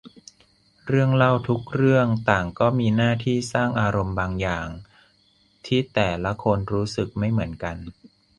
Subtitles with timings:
[0.87, 4.67] เรื่องเล่าทุกเรื่องต่างก็มีหน้าที่สร้างอารมณ์บางอย่าง
[5.65, 7.75] ที่แต่ละคนรู้สึกไม่เหมือนกัน